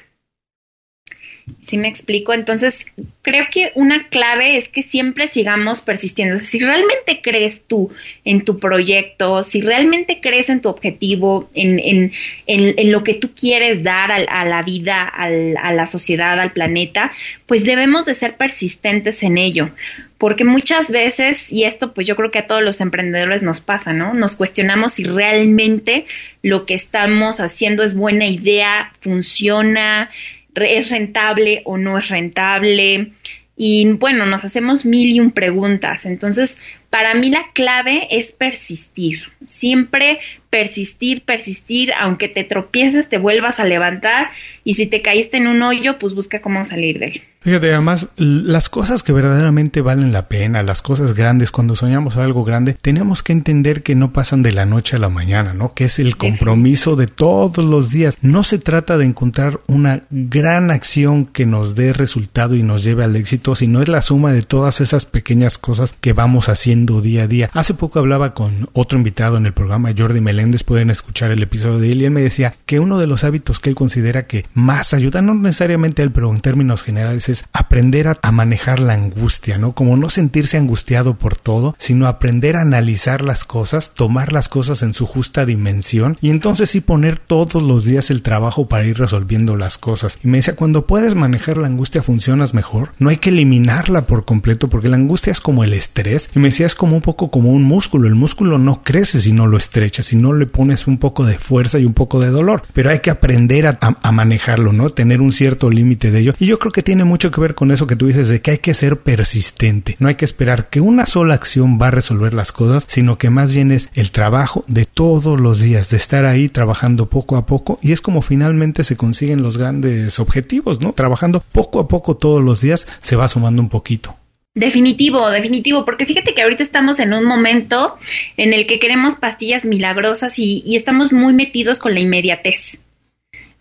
[1.59, 2.33] ¿Sí me explico?
[2.33, 6.37] Entonces, creo que una clave es que siempre sigamos persistiendo.
[6.37, 7.91] si realmente crees tú
[8.25, 12.11] en tu proyecto, si realmente crees en tu objetivo, en, en,
[12.47, 17.11] en, lo que tú quieres dar a, la vida, a la sociedad, al planeta,
[17.45, 19.69] pues debemos de ser persistentes en ello.
[20.17, 23.91] Porque muchas veces, y esto pues yo creo que a todos los emprendedores nos pasa,
[23.91, 24.13] ¿no?
[24.13, 26.05] Nos cuestionamos si realmente
[26.43, 30.11] lo que estamos haciendo es buena idea, funciona,
[30.55, 33.13] es rentable o no es rentable.
[33.55, 36.05] Y bueno, nos hacemos mil y un preguntas.
[36.05, 39.31] Entonces, para mí la clave es persistir.
[39.43, 40.19] Siempre
[40.51, 44.29] persistir, persistir, aunque te tropieces, te vuelvas a levantar
[44.63, 47.21] y si te caíste en un hoyo, pues busca cómo salir de él.
[47.39, 52.43] Fíjate, además, las cosas que verdaderamente valen la pena, las cosas grandes, cuando soñamos algo
[52.43, 55.73] grande, tenemos que entender que no pasan de la noche a la mañana, ¿no?
[55.73, 58.19] Que es el compromiso de todos los días.
[58.21, 63.03] No se trata de encontrar una gran acción que nos dé resultado y nos lleve
[63.03, 67.23] al éxito, sino es la suma de todas esas pequeñas cosas que vamos haciendo día
[67.23, 67.49] a día.
[67.53, 71.79] Hace poco hablaba con otro invitado en el programa, Jordi Meléndez, pueden escuchar el episodio
[71.79, 74.45] de él y él me decía que uno de los hábitos que él considera que
[74.53, 78.93] más ayuda, no necesariamente él, pero en términos generales, es aprender a, a manejar la
[78.93, 79.73] angustia, ¿no?
[79.73, 84.83] Como no sentirse angustiado por todo, sino aprender a analizar las cosas, tomar las cosas
[84.83, 88.97] en su justa dimensión y entonces sí poner todos los días el trabajo para ir
[88.97, 90.19] resolviendo las cosas.
[90.23, 94.25] Y me decía, cuando puedes manejar la angustia funcionas mejor, no hay que eliminarla por
[94.25, 97.29] completo porque la angustia es como el estrés y me decía es como un poco
[97.29, 100.87] como un músculo, el músculo no crece si no lo estrechas, si no le pones
[100.87, 104.71] un poco de fuerza y un poco de dolor, pero hay que aprender a, manejarlo,
[104.71, 104.89] ¿no?
[104.89, 107.71] Tener un cierto límite de ello y yo creo que tiene mucho que ver con
[107.71, 110.79] eso que tú dices de que hay que ser persistente, no hay que esperar que
[110.79, 114.63] una sola acción va a resolver las cosas, sino que más bien es el trabajo
[114.69, 118.85] de todos los días, de estar ahí trabajando poco a poco y es como finalmente
[118.85, 120.93] se consiguen los grandes objetivos, ¿no?
[120.93, 124.20] Trabajando poco a poco todos los días se va sumando un poquito.
[124.53, 127.97] Definitivo, definitivo, porque fíjate que ahorita estamos en un momento
[128.35, 132.83] en el que queremos pastillas milagrosas y, y estamos muy metidos con la inmediatez.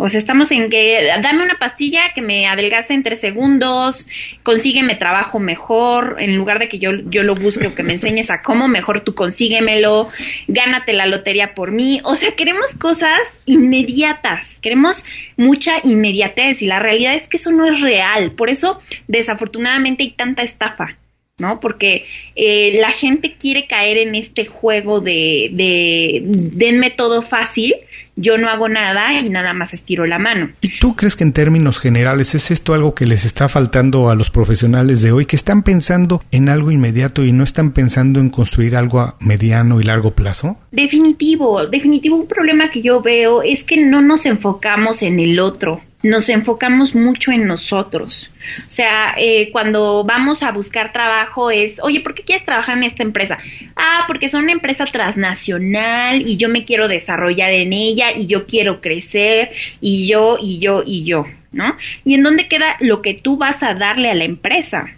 [0.02, 4.08] O sea, estamos en que dame una pastilla que me adelgace en tres segundos,
[4.42, 8.30] consígueme trabajo mejor, en lugar de que yo, yo lo busque o que me enseñes
[8.30, 10.08] a cómo, mejor tú consíguemelo,
[10.48, 12.00] gánate la lotería por mí.
[12.04, 15.04] O sea, queremos cosas inmediatas, queremos
[15.36, 18.32] mucha inmediatez y la realidad es que eso no es real.
[18.32, 20.96] Por eso, desafortunadamente, hay tanta estafa.
[21.36, 21.58] ¿no?
[21.58, 22.04] Porque
[22.36, 27.74] eh, la gente quiere caer en este juego de, de denme todo fácil
[28.20, 30.50] yo no hago nada y nada más estiro la mano.
[30.61, 34.14] ¿Y tú crees que en términos generales es esto algo que les está faltando a
[34.14, 38.30] los profesionales de hoy, que están pensando en algo inmediato y no están pensando en
[38.30, 40.59] construir algo a mediano y largo plazo?
[40.70, 42.16] Definitivo, definitivo.
[42.16, 46.94] Un problema que yo veo es que no nos enfocamos en el otro nos enfocamos
[46.94, 48.32] mucho en nosotros.
[48.60, 52.84] O sea, eh, cuando vamos a buscar trabajo es, oye, ¿por qué quieres trabajar en
[52.84, 53.38] esta empresa?
[53.76, 58.46] Ah, porque es una empresa transnacional y yo me quiero desarrollar en ella y yo
[58.46, 61.76] quiero crecer y yo y yo y yo, ¿no?
[62.04, 64.96] ¿Y en dónde queda lo que tú vas a darle a la empresa?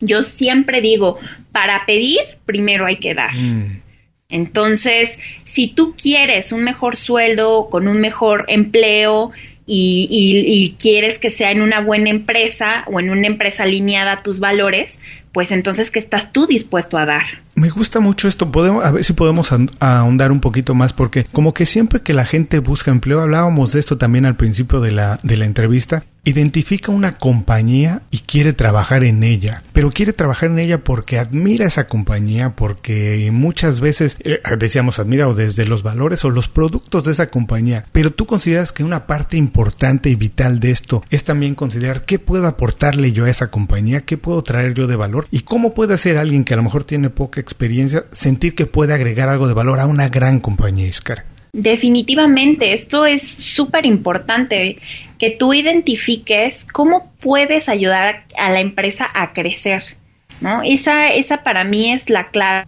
[0.00, 1.18] Yo siempre digo,
[1.52, 3.34] para pedir, primero hay que dar.
[3.34, 3.82] Mm.
[4.30, 9.32] Entonces, si tú quieres un mejor sueldo, con un mejor empleo,
[9.70, 14.40] y, quieres que sea en una buena empresa o en una empresa alineada a tus
[14.40, 15.00] valores,
[15.32, 17.24] pues entonces, ¿qué estás tú dispuesto a dar?
[17.54, 21.52] Me gusta mucho esto, podemos, a ver si podemos ahondar un poquito más, porque como
[21.52, 25.20] que siempre que la gente busca empleo, hablábamos de esto también al principio de la,
[25.22, 30.58] de la entrevista, identifica una compañía y quiere trabajar en ella, pero quiere trabajar en
[30.58, 36.24] ella porque admira esa compañía, porque muchas veces, eh, decíamos, admira o desde los valores
[36.24, 40.60] o los productos de esa compañía, pero tú consideras que una parte importante y vital
[40.60, 44.74] de esto es también considerar qué puedo aportarle yo a esa compañía, qué puedo traer
[44.74, 48.04] yo de valor y cómo puede hacer alguien que a lo mejor tiene poca experiencia
[48.12, 51.24] sentir que puede agregar algo de valor a una gran compañía, Iscar.
[51.52, 54.78] Definitivamente, esto es súper importante,
[55.18, 59.82] que tú identifiques cómo puedes ayudar a la empresa a crecer,
[60.40, 60.62] ¿no?
[60.62, 62.66] Esa, esa para mí es la clave.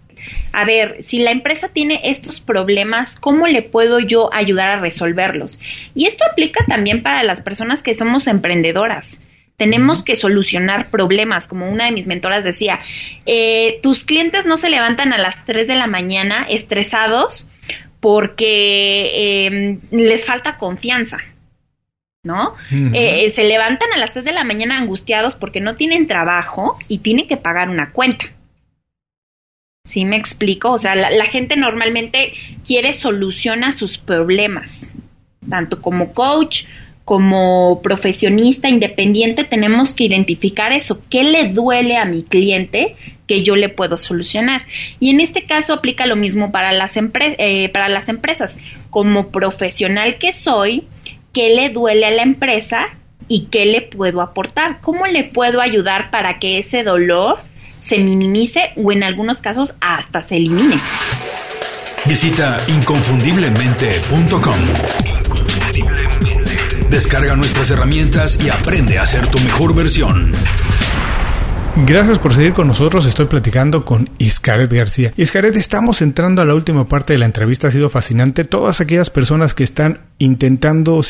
[0.52, 5.60] A ver, si la empresa tiene estos problemas, ¿cómo le puedo yo ayudar a resolverlos?
[5.94, 9.24] Y esto aplica también para las personas que somos emprendedoras.
[9.56, 12.80] Tenemos que solucionar problemas, como una de mis mentoras decía,
[13.26, 17.48] eh, tus clientes no se levantan a las 3 de la mañana estresados
[18.00, 21.18] porque em, les falta confianza.
[22.22, 22.54] ¿No?
[22.70, 26.98] Eh, se levantan a las 3 de la mañana angustiados porque no tienen trabajo y
[26.98, 28.26] tienen que pagar una cuenta.
[29.84, 30.72] ¿Sí me explico?
[30.72, 32.32] O sea, la, la gente normalmente
[32.66, 34.92] quiere solucionar sus problemas,
[35.48, 36.66] tanto como coach
[37.10, 42.94] como profesionista independiente tenemos que identificar eso, qué le duele a mi cliente
[43.26, 44.64] que yo le puedo solucionar.
[45.00, 48.60] Y en este caso aplica lo mismo para las, eh, para las empresas.
[48.90, 50.84] Como profesional que soy,
[51.32, 52.88] ¿qué le duele a la empresa
[53.28, 54.80] y qué le puedo aportar?
[54.80, 57.38] ¿Cómo le puedo ayudar para que ese dolor
[57.80, 60.76] se minimice o en algunos casos hasta se elimine?
[62.06, 64.54] Visita inconfundiblemente.com.
[66.88, 70.32] Descarga nuestras herramientas y aprende a ser tu mejor versión.
[71.76, 73.06] Gracias por seguir con nosotros.
[73.06, 75.12] Estoy platicando con Iscaret García.
[75.16, 77.68] Iscaret, estamos entrando a la última parte de la entrevista.
[77.68, 78.44] Ha sido fascinante.
[78.44, 81.00] Todas aquellas personas que están intentando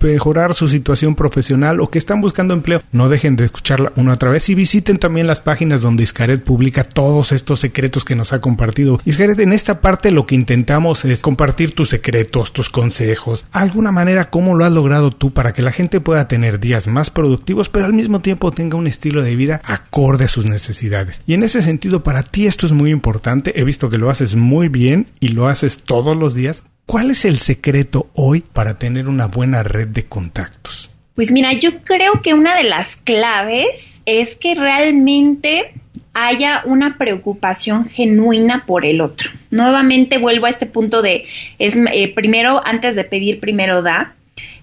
[0.00, 4.30] mejorar su situación profesional o que están buscando empleo, no dejen de escucharla una otra
[4.30, 8.40] vez y visiten también las páginas donde Iscaret publica todos estos secretos que nos ha
[8.40, 9.00] compartido.
[9.04, 14.30] Iscaret, en esta parte lo que intentamos es compartir tus secretos, tus consejos, alguna manera
[14.30, 17.86] cómo lo has logrado tú para que la gente pueda tener días más productivos, pero
[17.86, 21.22] al mismo tiempo tenga un estilo de vida acorde acorde a sus necesidades.
[21.24, 23.60] Y en ese sentido, para ti esto es muy importante.
[23.60, 26.64] He visto que lo haces muy bien y lo haces todos los días.
[26.84, 30.90] ¿Cuál es el secreto hoy para tener una buena red de contactos?
[31.14, 35.74] Pues mira, yo creo que una de las claves es que realmente
[36.12, 39.30] haya una preocupación genuina por el otro.
[39.52, 41.24] Nuevamente vuelvo a este punto de,
[41.60, 44.16] es eh, primero, antes de pedir, primero da.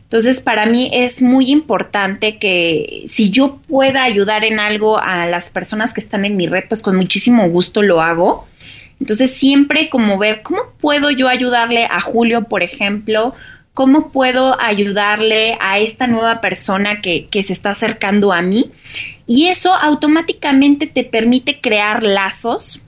[0.07, 5.49] Entonces, para mí es muy importante que si yo pueda ayudar en algo a las
[5.49, 8.47] personas que están en mi red, pues con muchísimo gusto lo hago.
[9.01, 13.35] Entonces, siempre como ver cómo puedo yo ayudarle a Julio, por ejemplo,
[13.73, 18.71] cómo puedo ayudarle a esta nueva persona que, que se está acercando a mí.
[19.25, 22.81] Y eso automáticamente te permite crear lazos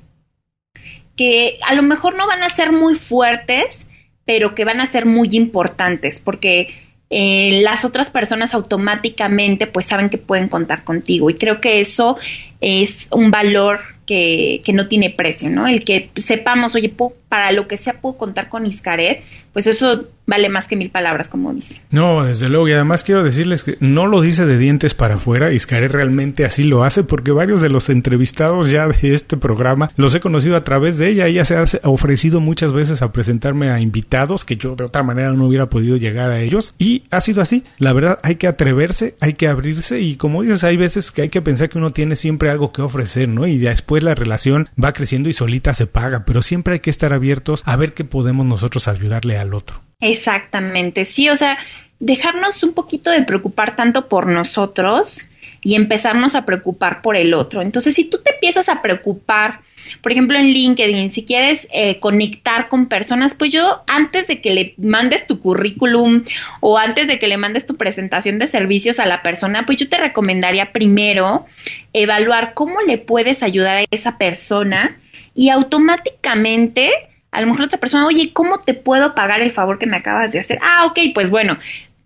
[1.17, 3.89] que a lo mejor no van a ser muy fuertes,
[4.23, 6.73] pero que van a ser muy importantes, porque
[7.09, 12.17] eh, las otras personas automáticamente pues saben que pueden contar contigo y creo que eso
[12.61, 15.67] es un valor que, que no tiene precio, ¿no?
[15.67, 16.89] El que sepamos, oye,
[17.29, 21.29] para lo que sea puedo contar con Iscaret, pues eso vale más que mil palabras,
[21.29, 21.81] como dice.
[21.89, 22.67] No, desde luego.
[22.67, 25.51] Y además quiero decirles que no lo dice de dientes para afuera.
[25.51, 30.13] Iscaret realmente así lo hace porque varios de los entrevistados ya de este programa los
[30.13, 31.27] he conocido a través de ella.
[31.27, 35.31] Ella se ha ofrecido muchas veces a presentarme a invitados que yo de otra manera
[35.31, 36.75] no hubiera podido llegar a ellos.
[36.77, 37.63] Y ha sido así.
[37.79, 39.99] La verdad, hay que atreverse, hay que abrirse.
[39.99, 42.83] Y como dices, hay veces que hay que pensar que uno tiene siempre algo que
[42.83, 43.47] ofrecer, ¿no?
[43.47, 46.23] Y después la relación va creciendo y solita se paga.
[46.25, 49.81] Pero siempre hay que estar abiertos a ver qué podemos nosotros ayudarle al otro.
[49.99, 51.57] Exactamente, sí, o sea,
[51.99, 57.61] dejarnos un poquito de preocupar tanto por nosotros y empezarnos a preocupar por el otro.
[57.61, 59.59] Entonces, si tú te empiezas a preocupar,
[60.01, 64.51] por ejemplo, en LinkedIn, si quieres eh, conectar con personas, pues yo antes de que
[64.51, 66.23] le mandes tu currículum
[66.61, 69.89] o antes de que le mandes tu presentación de servicios a la persona, pues yo
[69.89, 71.45] te recomendaría primero
[71.91, 74.97] evaluar cómo le puedes ayudar a esa persona
[75.35, 76.91] y automáticamente
[77.31, 80.31] a lo mejor otra persona, oye, ¿cómo te puedo pagar el favor que me acabas
[80.31, 80.59] de hacer?
[80.61, 81.57] Ah, ok, pues bueno,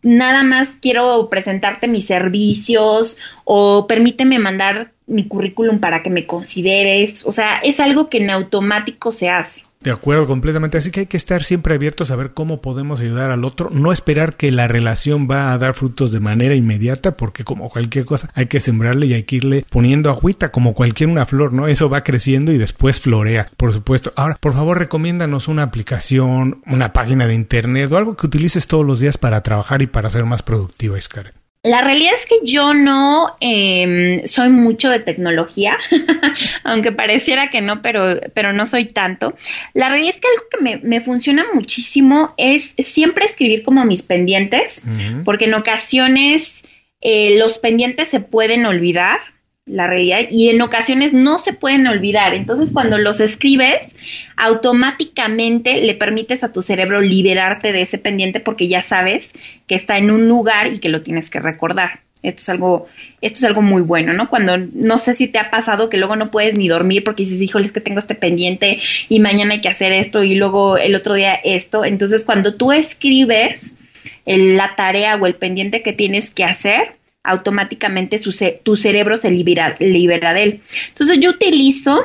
[0.01, 7.25] nada más quiero presentarte mis servicios o permíteme mandar mi currículum para que me consideres.
[7.25, 9.63] O sea, es algo que en automático se hace.
[9.83, 10.77] De acuerdo, completamente.
[10.77, 13.91] Así que hay que estar siempre abiertos a ver cómo podemos ayudar al otro, no
[13.91, 18.29] esperar que la relación va a dar frutos de manera inmediata, porque como cualquier cosa
[18.33, 21.67] hay que sembrarle y hay que irle poniendo agüita, como cualquier una flor, ¿no?
[21.67, 24.13] Eso va creciendo y después florea, por supuesto.
[24.15, 28.85] Ahora, por favor, recomiéndanos una aplicación, una página de internet o algo que utilices todos
[28.85, 31.42] los días para trabajar y para ser más productiva, Scarlett.
[31.63, 35.77] La realidad es que yo no em, soy mucho de tecnología,
[36.65, 39.33] aunque pareciera que no, pero, pero no soy tanto.
[39.73, 44.03] La realidad es que algo que me, me funciona muchísimo es siempre escribir como mis
[44.03, 44.85] pendientes,
[45.23, 46.67] porque en ocasiones
[46.99, 49.19] eh, los pendientes se pueden olvidar
[49.65, 52.33] la realidad y en ocasiones no se pueden olvidar.
[52.33, 53.97] Entonces, cuando los escribes,
[54.35, 59.35] automáticamente le permites a tu cerebro liberarte de ese pendiente porque ya sabes
[59.67, 62.01] que está en un lugar y que lo tienes que recordar.
[62.23, 62.87] Esto es algo,
[63.21, 64.29] esto es algo muy bueno, ¿no?
[64.29, 67.41] Cuando no sé si te ha pasado que luego no puedes ni dormir porque dices,
[67.41, 70.95] híjole, es que tengo este pendiente y mañana hay que hacer esto y luego el
[70.95, 71.83] otro día esto.
[71.83, 73.77] Entonces, cuando tú escribes
[74.25, 78.17] la tarea o el pendiente que tienes que hacer, automáticamente
[78.63, 80.61] tu cerebro se libera, libera de él.
[80.89, 82.03] Entonces yo utilizo,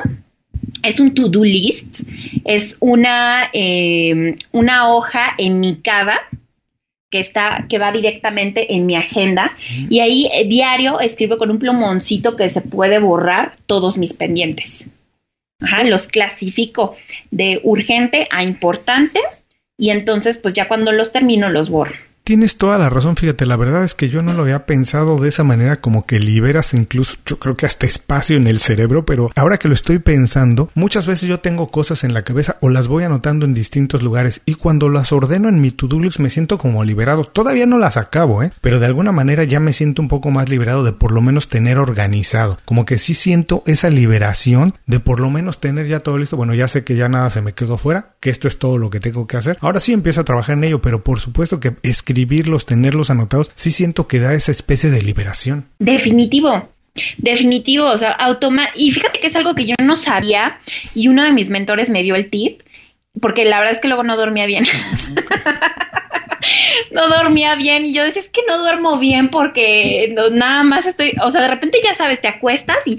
[0.83, 2.01] es un to-do list,
[2.45, 6.19] es una, eh, una hoja enmicada
[7.09, 9.55] que está, que va directamente en mi agenda
[9.89, 14.91] y ahí eh, diario escribo con un plumoncito que se puede borrar todos mis pendientes.
[15.61, 16.95] Ajá, los clasifico
[17.31, 19.19] de urgente a importante
[19.77, 23.55] y entonces pues ya cuando los termino los borro tienes toda la razón, fíjate, la
[23.55, 27.17] verdad es que yo no lo había pensado de esa manera como que liberas incluso,
[27.25, 31.07] yo creo que hasta espacio en el cerebro, pero ahora que lo estoy pensando, muchas
[31.07, 34.53] veces yo tengo cosas en la cabeza o las voy anotando en distintos lugares y
[34.53, 37.23] cuando las ordeno en mi to-do list me siento como liberado.
[37.23, 38.51] Todavía no las acabo, ¿eh?
[38.61, 41.47] Pero de alguna manera ya me siento un poco más liberado de por lo menos
[41.47, 42.59] tener organizado.
[42.63, 46.37] Como que sí siento esa liberación de por lo menos tener ya todo listo.
[46.37, 48.91] Bueno, ya sé que ya nada se me quedó fuera, que esto es todo lo
[48.91, 49.57] que tengo que hacer.
[49.61, 53.49] Ahora sí empiezo a trabajar en ello, pero por supuesto que escribir escribirlos, tenerlos anotados,
[53.55, 55.65] sí siento que da esa especie de liberación.
[55.79, 56.67] Definitivo.
[57.17, 60.59] Definitivo, o sea, automa y fíjate que es algo que yo no sabía
[60.93, 62.61] y uno de mis mentores me dio el tip,
[63.21, 64.65] porque la verdad es que luego no dormía bien.
[66.91, 71.13] no dormía bien y yo decía, es que no duermo bien porque nada más estoy,
[71.23, 72.97] o sea, de repente ya sabes, te acuestas y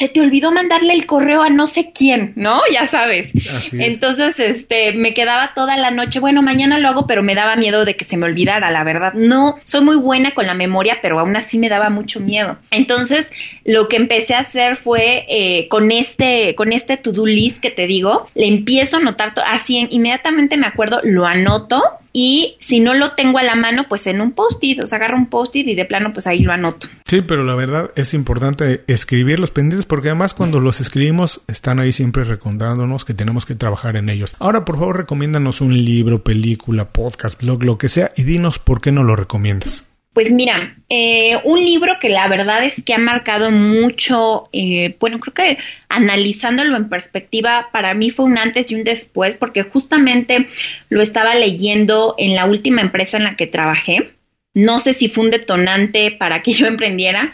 [0.00, 2.62] se te olvidó mandarle el correo a no sé quién, ¿no?
[2.72, 3.32] Ya sabes.
[3.72, 7.84] Entonces, este, me quedaba toda la noche, bueno, mañana lo hago, pero me daba miedo
[7.84, 9.12] de que se me olvidara, la verdad.
[9.12, 12.56] No, soy muy buena con la memoria, pero aún así me daba mucho miedo.
[12.70, 13.30] Entonces,
[13.64, 17.86] lo que empecé a hacer fue eh, con este, con este to-do list que te
[17.86, 21.82] digo, le empiezo a anotar, así inmediatamente me acuerdo, lo anoto
[22.12, 25.16] y si no lo tengo a la mano, pues en un post-it, o sea, agarro
[25.16, 26.88] un post-it y de plano, pues ahí lo anoto.
[27.04, 31.80] Sí, pero la verdad es importante escribir los pendientes porque además cuando los escribimos están
[31.80, 34.36] ahí siempre recordándonos que tenemos que trabajar en ellos.
[34.38, 38.80] Ahora, por favor, recomiéndanos un libro, película, podcast, blog, lo que sea y dinos por
[38.80, 39.89] qué no lo recomiendas.
[40.12, 45.20] Pues mira, eh, un libro que la verdad es que ha marcado mucho, eh, bueno,
[45.20, 45.58] creo que
[45.88, 50.48] analizándolo en perspectiva, para mí fue un antes y un después, porque justamente
[50.88, 54.10] lo estaba leyendo en la última empresa en la que trabajé.
[54.52, 57.32] No sé si fue un detonante para que yo emprendiera,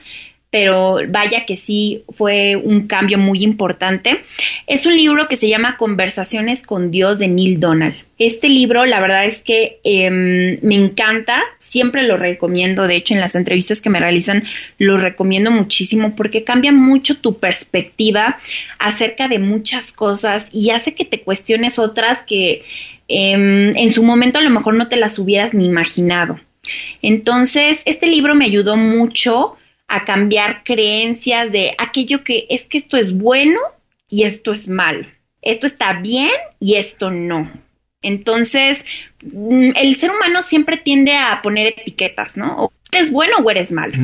[0.51, 4.21] pero vaya que sí fue un cambio muy importante.
[4.67, 7.95] Es un libro que se llama Conversaciones con Dios de Neil Donald.
[8.19, 13.21] Este libro, la verdad es que em, me encanta, siempre lo recomiendo, de hecho en
[13.21, 14.45] las entrevistas que me realizan
[14.79, 18.39] lo recomiendo muchísimo porque cambia mucho tu perspectiva
[18.79, 22.63] acerca de muchas cosas y hace que te cuestiones otras que
[23.09, 26.41] em, en su momento a lo mejor no te las hubieras ni imaginado.
[27.03, 29.57] Entonces, este libro me ayudó mucho
[29.89, 33.61] a cambiar creencias de aquello que es que esto es bueno
[34.09, 35.07] y esto es malo.
[35.43, 37.51] Esto está bien y esto no.
[38.03, 38.85] Entonces,
[39.25, 42.65] mm, el ser humano siempre tiende a poner etiquetas, ¿no?
[42.65, 43.95] O eres bueno o eres malo.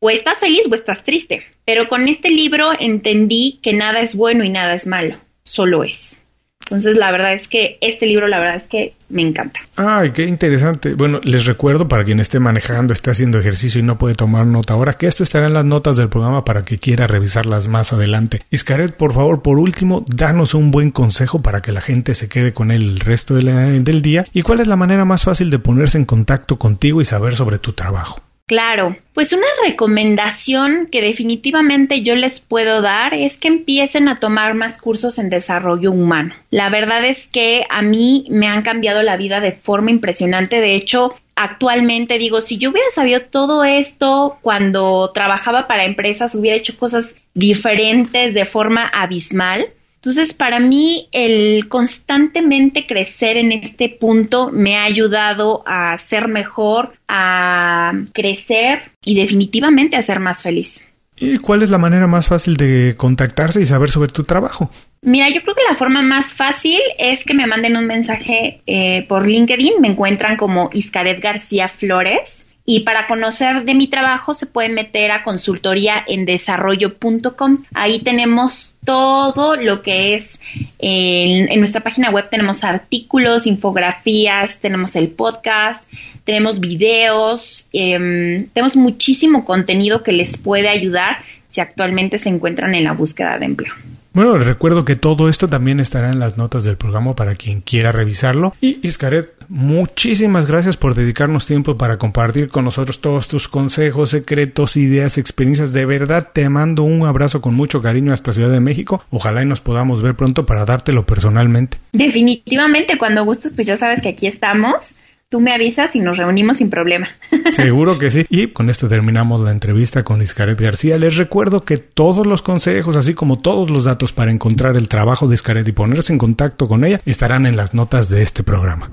[0.00, 1.44] O estás feliz o estás triste.
[1.64, 6.24] Pero con este libro entendí que nada es bueno y nada es malo, solo es.
[6.70, 9.58] Entonces, la verdad es que este libro, la verdad es que me encanta.
[9.74, 10.94] Ay, qué interesante.
[10.94, 14.74] Bueno, les recuerdo para quien esté manejando, esté haciendo ejercicio y no puede tomar nota
[14.74, 18.42] ahora, que esto estará en las notas del programa para que quiera revisarlas más adelante.
[18.50, 22.52] Iscaret, por favor, por último, danos un buen consejo para que la gente se quede
[22.52, 24.26] con él el resto del día.
[24.32, 27.58] ¿Y cuál es la manera más fácil de ponerse en contacto contigo y saber sobre
[27.58, 28.22] tu trabajo?
[28.50, 34.54] Claro, pues una recomendación que definitivamente yo les puedo dar es que empiecen a tomar
[34.54, 36.34] más cursos en desarrollo humano.
[36.50, 40.60] La verdad es que a mí me han cambiado la vida de forma impresionante.
[40.60, 46.56] De hecho, actualmente digo, si yo hubiera sabido todo esto cuando trabajaba para empresas, hubiera
[46.56, 49.68] hecho cosas diferentes de forma abismal.
[50.00, 56.94] Entonces, para mí, el constantemente crecer en este punto me ha ayudado a ser mejor,
[57.06, 60.90] a crecer y definitivamente a ser más feliz.
[61.18, 64.70] ¿Y cuál es la manera más fácil de contactarse y saber sobre tu trabajo?
[65.02, 69.04] Mira, yo creo que la forma más fácil es que me manden un mensaje eh,
[69.06, 69.82] por LinkedIn.
[69.82, 72.49] Me encuentran como Iscaret García Flores.
[72.72, 77.64] Y para conocer de mi trabajo se pueden meter a consultoría en desarrollo.com.
[77.74, 80.40] Ahí tenemos todo lo que es
[80.78, 85.92] en, nuestra página web tenemos artículos, infografías, tenemos el podcast,
[86.22, 92.84] tenemos videos, em, tenemos muchísimo contenido que les puede ayudar si actualmente se encuentran en
[92.84, 93.74] la búsqueda de empleo.
[94.12, 97.60] Bueno, les recuerdo que todo esto también estará en las notas del programa para quien
[97.60, 98.52] quiera revisarlo.
[98.60, 104.76] Y Iscaret, muchísimas gracias por dedicarnos tiempo para compartir con nosotros todos tus consejos, secretos,
[104.76, 105.72] ideas, experiencias.
[105.72, 109.04] De verdad te mando un abrazo con mucho cariño hasta Ciudad de México.
[109.10, 111.78] Ojalá y nos podamos ver pronto para dártelo personalmente.
[111.92, 114.96] Definitivamente, cuando gustes, pues ya sabes que aquí estamos
[115.30, 117.08] tú me avisas y nos reunimos sin problema.
[117.50, 118.26] Seguro que sí.
[118.28, 120.98] Y con esto terminamos la entrevista con Iscaret García.
[120.98, 125.28] Les recuerdo que todos los consejos, así como todos los datos para encontrar el trabajo
[125.28, 128.90] de Iscaret y ponerse en contacto con ella, estarán en las notas de este programa.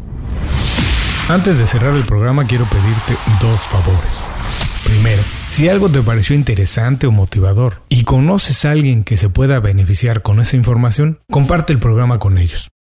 [1.28, 4.32] Antes de cerrar el programa, quiero pedirte dos favores.
[4.86, 9.60] Primero, si algo te pareció interesante o motivador y conoces a alguien que se pueda
[9.60, 12.70] beneficiar con esa información, comparte el programa con ellos.